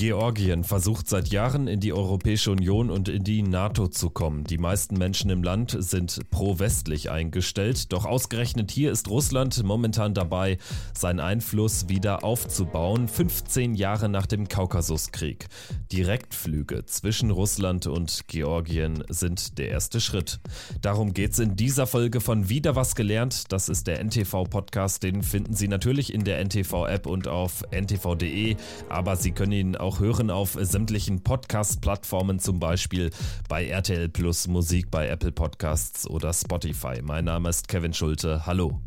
[0.00, 4.44] Georgien versucht seit Jahren in die Europäische Union und in die NATO zu kommen.
[4.44, 10.56] Die meisten Menschen im Land sind pro-westlich eingestellt, doch ausgerechnet hier ist Russland momentan dabei,
[10.96, 15.48] seinen Einfluss wieder aufzubauen, 15 Jahre nach dem Kaukasuskrieg.
[15.92, 20.40] Direktflüge zwischen Russland und Georgien sind der erste Schritt.
[20.80, 23.52] Darum geht es in dieser Folge von Wieder was gelernt.
[23.52, 28.56] Das ist der NTV-Podcast, den finden Sie natürlich in der NTV-App und auf ntv.de,
[28.88, 33.10] aber Sie können ihn auch hören auf sämtlichen Podcast-Plattformen, zum Beispiel
[33.48, 37.02] bei RTL Plus Musik, bei Apple Podcasts oder Spotify.
[37.02, 38.46] Mein Name ist Kevin Schulte.
[38.46, 38.80] Hallo.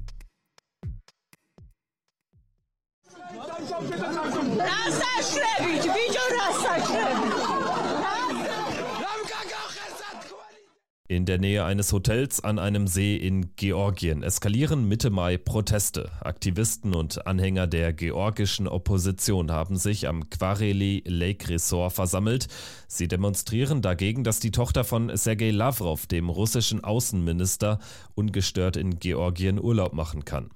[11.09, 16.09] In der Nähe eines Hotels an einem See in Georgien eskalieren Mitte Mai Proteste.
[16.21, 22.47] Aktivisten und Anhänger der georgischen Opposition haben sich am Quareli Lake Resort versammelt.
[22.87, 27.79] Sie demonstrieren dagegen, dass die Tochter von Sergei Lavrov, dem russischen Außenminister,
[28.15, 30.51] ungestört in Georgien Urlaub machen kann.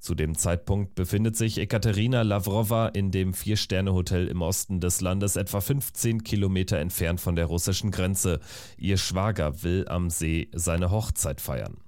[0.00, 5.60] Zu dem Zeitpunkt befindet sich Ekaterina Lavrova in dem Vier-Sterne-Hotel im Osten des Landes, etwa
[5.60, 8.38] 15 Kilometer entfernt von der russischen Grenze.
[8.76, 11.78] Ihr Schwager will am See seine Hochzeit feiern.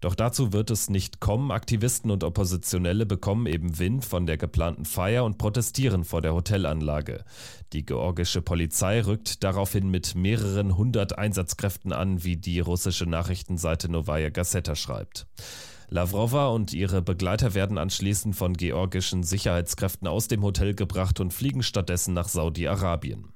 [0.00, 1.50] Doch dazu wird es nicht kommen.
[1.50, 7.24] Aktivisten und Oppositionelle bekommen eben Wind von der geplanten Feier und protestieren vor der Hotelanlage.
[7.72, 14.30] Die georgische Polizei rückt daraufhin mit mehreren hundert Einsatzkräften an, wie die russische Nachrichtenseite Novaya
[14.30, 15.26] Gazeta schreibt.
[15.88, 21.62] Lavrova und ihre Begleiter werden anschließend von georgischen Sicherheitskräften aus dem Hotel gebracht und fliegen
[21.62, 23.32] stattdessen nach Saudi-Arabien.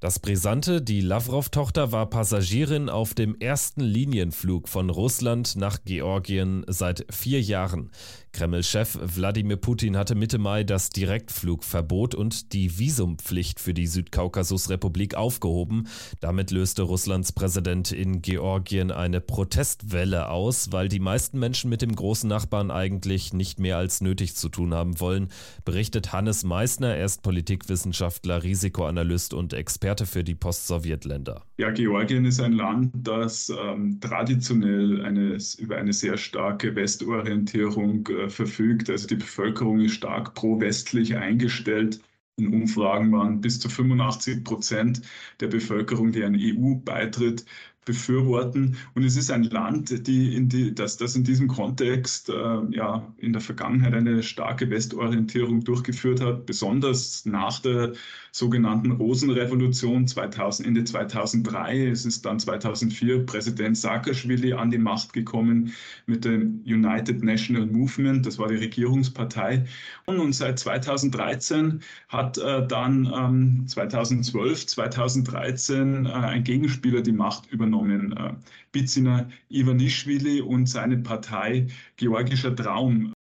[0.00, 7.06] Das Brisante, die Lavrov-Tochter war Passagierin auf dem ersten Linienflug von Russland nach Georgien seit
[7.10, 7.90] vier Jahren.
[8.34, 15.86] Kreml-Chef Wladimir Putin hatte Mitte Mai das Direktflugverbot und die Visumpflicht für die Südkaukasusrepublik aufgehoben.
[16.20, 21.94] Damit löste Russlands Präsident in Georgien eine Protestwelle aus, weil die meisten Menschen mit dem
[21.94, 25.28] großen Nachbarn eigentlich nicht mehr als nötig zu tun haben wollen,
[25.64, 31.44] berichtet Hannes Meissner, er ist Politikwissenschaftler, Risikoanalyst und Experte für die Post-Sowjetländer.
[31.56, 38.23] Ja, Georgien ist ein Land, das ähm, traditionell eine, über eine sehr starke Westorientierung äh,
[38.30, 38.90] verfügt.
[38.90, 42.00] Also die Bevölkerung ist stark pro-westlich eingestellt.
[42.36, 45.02] In Umfragen waren bis zu 85 Prozent
[45.40, 47.44] der Bevölkerung, die ein EU-Beitritt
[47.84, 48.76] befürworten.
[48.94, 53.14] Und es ist ein Land, die in die, das, das in diesem Kontext äh, ja,
[53.18, 57.92] in der Vergangenheit eine starke Westorientierung durchgeführt hat, besonders nach der
[58.34, 61.86] sogenannten Rosenrevolution 2000, Ende 2003.
[61.86, 65.72] Es ist dann 2004 Präsident Saakashvili an die Macht gekommen
[66.06, 69.66] mit dem United National Movement, das war die Regierungspartei.
[70.06, 71.78] Und seit 2013
[72.08, 78.16] hat äh, dann ähm, 2012, 2013 äh, ein Gegenspieler die Macht übernommen.
[78.16, 78.32] Äh,
[78.72, 83.13] Bizina Ivanischvili und seine Partei Georgischer Traum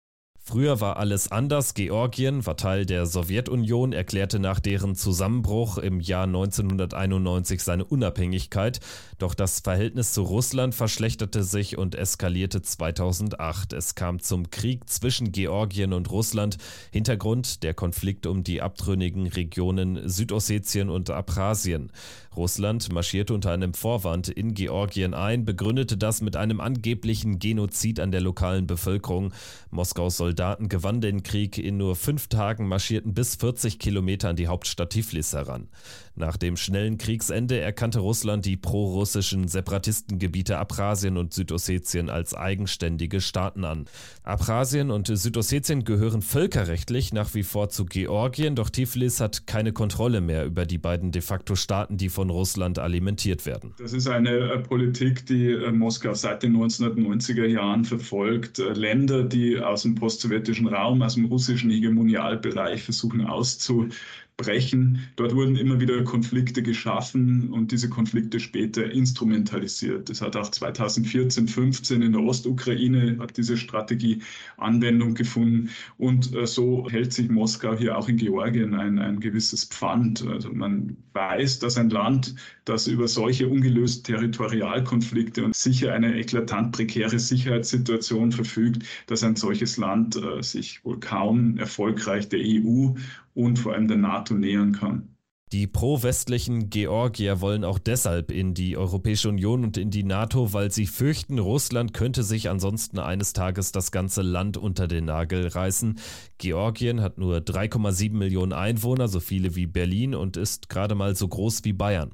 [0.44, 1.76] Früher war alles anders.
[1.76, 8.80] Georgien war Teil der Sowjetunion, erklärte nach deren Zusammenbruch im Jahr 1991 seine Unabhängigkeit.
[9.20, 13.74] Doch das Verhältnis zu Russland verschlechterte sich und eskalierte 2008.
[13.74, 16.58] Es kam zum Krieg zwischen Georgien und Russland.
[16.92, 21.92] Hintergrund der Konflikt um die abtrünnigen Regionen Südossetien und Abchasien.
[22.36, 28.12] Russland marschierte unter einem Vorwand in Georgien ein, begründete das mit einem angeblichen Genozid an
[28.12, 29.34] der lokalen Bevölkerung.
[29.70, 31.58] Moskaus Soldaten gewannen den Krieg.
[31.58, 35.68] In nur fünf Tagen marschierten bis 40 Kilometer an die Hauptstadt Tiflis heran.
[36.16, 43.64] Nach dem schnellen Kriegsende erkannte Russland die prorussischen Separatistengebiete Abchasien und Südossetien als eigenständige Staaten
[43.64, 43.86] an.
[44.24, 50.20] Abchasien und Südossetien gehören völkerrechtlich nach wie vor zu Georgien, doch Tiflis hat keine Kontrolle
[50.20, 53.74] mehr über die beiden de facto Staaten, die von Russland alimentiert werden.
[53.80, 58.60] Das ist eine äh, Politik, die äh, Moskau seit den 1990er Jahren verfolgt.
[58.60, 63.98] Äh, Länder, die aus dem Post sowjetischen Raum, aus dem russischen Hegemonialbereich versuchen auszubrechen
[64.38, 65.00] brechen.
[65.16, 70.10] Dort wurden immer wieder Konflikte geschaffen und diese Konflikte später instrumentalisiert.
[70.10, 74.22] Das hat auch 2014, 15 in der Ostukraine hat diese Strategie
[74.58, 79.66] Anwendung gefunden und äh, so hält sich Moskau hier auch in Georgien ein, ein gewisses
[79.66, 80.26] Pfand.
[80.28, 82.36] Also man weiß, dass ein Land,
[82.66, 89.78] das über solche ungelösten Territorialkonflikte und sicher eine eklatant prekäre Sicherheitssituation verfügt, dass ein solches
[89.78, 92.94] Land äh, sich wohl kaum erfolgreich der EU
[93.34, 95.12] und vor allem der NATO nähern kann.
[95.52, 100.72] Die pro-westlichen Georgier wollen auch deshalb in die Europäische Union und in die NATO, weil
[100.72, 106.00] sie fürchten, Russland könnte sich ansonsten eines Tages das ganze Land unter den Nagel reißen.
[106.38, 111.28] Georgien hat nur 3,7 Millionen Einwohner, so viele wie Berlin und ist gerade mal so
[111.28, 112.12] groß wie Bayern.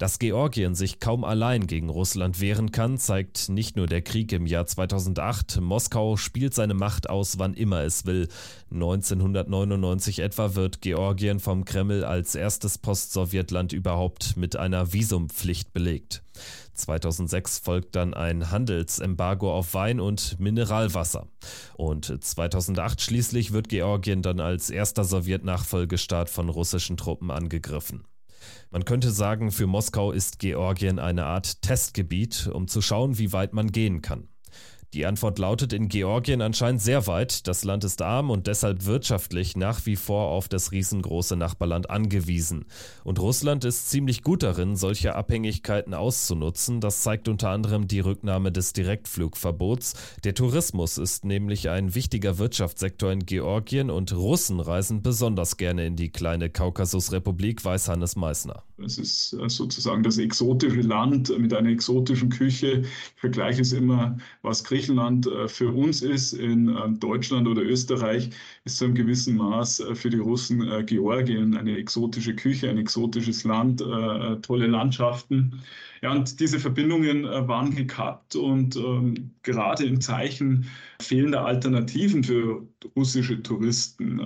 [0.00, 4.46] Dass Georgien sich kaum allein gegen Russland wehren kann, zeigt nicht nur der Krieg im
[4.46, 5.60] Jahr 2008.
[5.60, 8.28] Moskau spielt seine Macht aus, wann immer es will.
[8.72, 16.22] 1999 etwa wird Georgien vom Kreml als erstes Post-Sowjetland überhaupt mit einer Visumpflicht belegt.
[16.72, 21.26] 2006 folgt dann ein Handelsembargo auf Wein und Mineralwasser.
[21.76, 28.04] Und 2008 schließlich wird Georgien dann als erster Sowjetnachfolgestaat von russischen Truppen angegriffen.
[28.70, 33.52] Man könnte sagen, für Moskau ist Georgien eine Art Testgebiet, um zu schauen, wie weit
[33.52, 34.28] man gehen kann.
[34.92, 37.46] Die Antwort lautet in Georgien anscheinend sehr weit.
[37.46, 42.64] Das Land ist arm und deshalb wirtschaftlich nach wie vor auf das riesengroße Nachbarland angewiesen.
[43.04, 46.80] Und Russland ist ziemlich gut darin, solche Abhängigkeiten auszunutzen.
[46.80, 49.94] Das zeigt unter anderem die Rücknahme des Direktflugverbots.
[50.24, 55.94] Der Tourismus ist nämlich ein wichtiger Wirtschaftssektor in Georgien und Russen reisen besonders gerne in
[55.94, 58.64] die kleine Kaukasusrepublik, weiß Hannes Meissner.
[58.84, 62.82] Es ist äh, sozusagen das exotische Land mit einer exotischen Küche.
[62.82, 68.30] Ich vergleiche es immer, was Griechenland äh, für uns ist in äh, Deutschland oder Österreich,
[68.64, 73.80] ist zu einem gewissen Maß für die Russen Georgien eine exotische Küche, ein exotisches Land,
[74.42, 75.60] tolle Landschaften.
[76.02, 80.66] Ja, und diese Verbindungen waren gekappt und ähm, gerade im Zeichen
[81.00, 82.66] fehlender Alternativen für
[82.96, 84.20] russische Touristen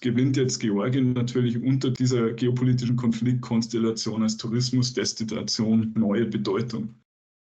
[0.00, 6.94] gewinnt jetzt Georgien natürlich unter dieser geopolitischen Konfliktkonstellation als Tourismusdestination neue Bedeutung.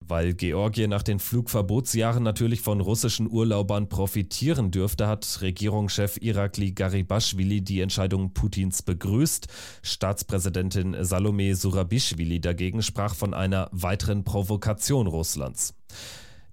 [0.09, 7.61] Weil Georgien nach den Flugverbotsjahren natürlich von russischen Urlaubern profitieren dürfte, hat Regierungschef Irakli Garibashvili
[7.61, 9.49] die Entscheidung Putins begrüßt.
[9.83, 15.75] Staatspräsidentin Salome Surabishvili dagegen sprach von einer weiteren Provokation Russlands.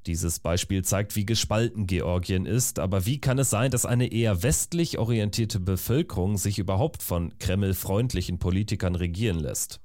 [0.05, 4.43] Dieses Beispiel zeigt, wie gespalten Georgien ist, aber wie kann es sein, dass eine eher
[4.43, 9.79] westlich orientierte Bevölkerung sich überhaupt von Kreml-freundlichen Politikern regieren lässt?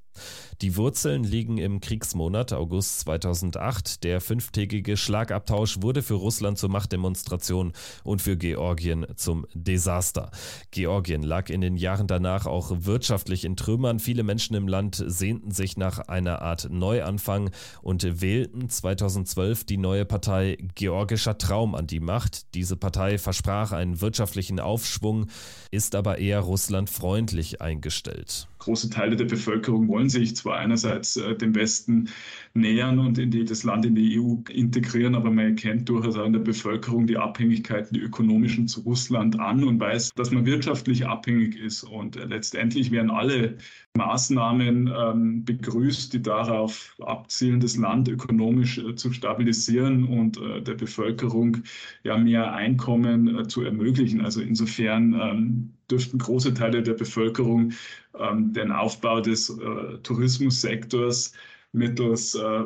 [0.60, 4.02] Die Wurzeln liegen im Kriegsmonat August 2008.
[4.02, 7.72] Der fünftägige Schlagabtausch wurde für Russland zur Machtdemonstration
[8.02, 10.30] und für Georgien zum Desaster.
[10.70, 14.00] Georgien lag in den Jahren danach auch wirtschaftlich in Trümmern.
[14.00, 17.50] Viele Menschen im Land sehnten sich nach einer Art Neuanfang
[17.82, 22.54] und wählten 2012 die neue Partei Georgischer Traum an die Macht.
[22.54, 25.26] Diese Partei versprach einen wirtschaftlichen Aufschwung,
[25.70, 28.48] ist aber eher russlandfreundlich eingestellt.
[28.58, 32.08] Große Teile der Bevölkerung wollen sich zwar einerseits äh, dem Westen
[32.54, 36.26] nähern und in die, das Land in die EU integrieren, aber man erkennt durchaus auch
[36.26, 41.06] in der Bevölkerung die Abhängigkeiten, die ökonomischen zu Russland an und weiß, dass man wirtschaftlich
[41.06, 41.84] abhängig ist.
[41.84, 43.58] Und äh, letztendlich werden alle
[43.96, 50.74] Maßnahmen ähm, begrüßt, die darauf abzielen, das Land ökonomisch äh, zu stabilisieren und äh, der
[50.74, 51.58] Bevölkerung
[52.02, 54.20] ja mehr Einkommen äh, zu ermöglichen.
[54.20, 57.72] Also insofern ähm, dürften große Teile der Bevölkerung
[58.18, 61.32] ähm, den Aufbau des äh, Tourismussektors
[61.72, 62.64] mittels äh,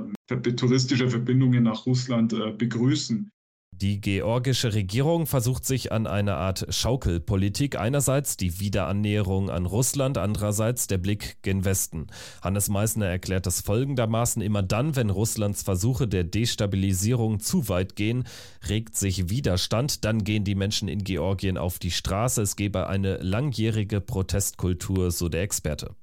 [0.57, 3.31] touristischer Verbindungen nach Russland äh, begrüßen.
[3.82, 7.76] Die georgische Regierung versucht sich an eine Art Schaukelpolitik.
[7.76, 12.06] Einerseits die Wiederannäherung an Russland, andererseits der Blick gen Westen.
[12.43, 18.23] Hannes Meissner erklärt das folgendermaßen: Immer dann, wenn Russlands Versuche der Destabilisierung zu weit gehen,
[18.69, 20.05] regt sich Widerstand.
[20.05, 22.40] Dann gehen die Menschen in Georgien auf die Straße.
[22.40, 25.97] Es gebe eine langjährige Protestkultur, so der Experte.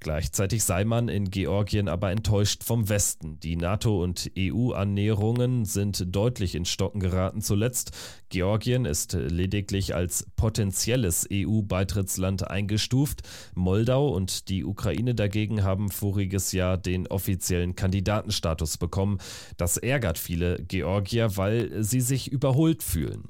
[0.00, 3.40] Gleichzeitig sei man in Georgien aber enttäuscht vom Westen.
[3.40, 7.92] Die NATO- und EU-Annäherungen sind deutlich in Stocken geraten zuletzt.
[8.28, 13.22] Georgien ist lediglich als potenzielles EU-Beitrittsland eingestuft.
[13.54, 19.18] Moldau und die Ukraine dagegen haben voriges Jahr den offiziellen Kandidatenstatus bekommen.
[19.56, 23.24] Das ärgert viele Georgier, weil sie sich überholt fühlen.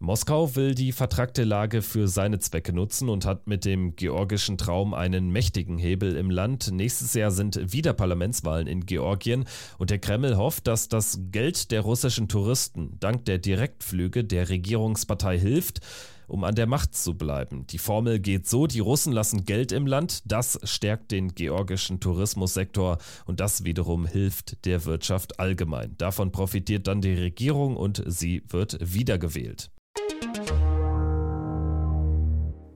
[0.00, 4.94] Moskau will die vertrackte Lage für seine Zwecke nutzen und hat mit dem georgischen Traum
[4.94, 6.70] einen mächtigen Hebel im Land.
[6.70, 9.44] Nächstes Jahr sind wieder Parlamentswahlen in Georgien
[9.76, 15.36] und der Kreml hofft, dass das Geld der russischen Touristen dank der Direktflüge der Regierungspartei
[15.36, 15.80] hilft,
[16.28, 17.66] um an der Macht zu bleiben.
[17.66, 22.98] Die Formel geht so, die Russen lassen Geld im Land, das stärkt den georgischen Tourismussektor
[23.26, 25.96] und das wiederum hilft der Wirtschaft allgemein.
[25.98, 29.72] Davon profitiert dann die Regierung und sie wird wiedergewählt.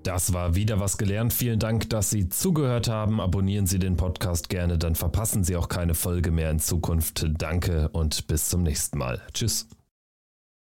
[0.03, 1.33] Das war wieder was gelernt.
[1.33, 3.21] Vielen Dank, dass Sie zugehört haben.
[3.21, 7.27] Abonnieren Sie den Podcast gerne, dann verpassen Sie auch keine Folge mehr in Zukunft.
[7.39, 9.21] Danke und bis zum nächsten Mal.
[9.33, 9.69] Tschüss.